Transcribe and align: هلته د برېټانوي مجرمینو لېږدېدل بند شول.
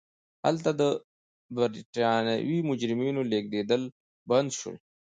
هلته 0.45 0.69
د 0.81 0.83
برېټانوي 1.55 2.57
مجرمینو 2.69 3.21
لېږدېدل 3.31 3.81
بند 4.29 4.49
شول. 4.59 4.75